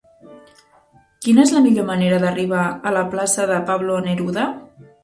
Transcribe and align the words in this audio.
Quina 1.27 1.43
és 1.45 1.53
la 1.57 1.63
millor 1.67 1.87
manera 1.91 2.19
d'arribar 2.25 2.65
a 2.93 2.97
la 2.99 3.07
plaça 3.15 3.49
de 3.55 3.63
Pablo 3.71 4.05
Neruda? 4.11 4.53